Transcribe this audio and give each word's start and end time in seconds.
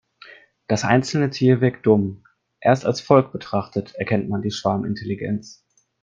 Das 0.65 0.83
einzelne 0.83 1.29
Tier 1.29 1.61
wirkt 1.61 1.85
dumm, 1.85 2.23
erst 2.59 2.87
als 2.87 3.01
Volk 3.01 3.31
betrachtet 3.31 3.93
erkennt 3.93 4.29
man 4.29 4.41
die 4.41 4.49
Schwarmintelligenz. 4.49 5.63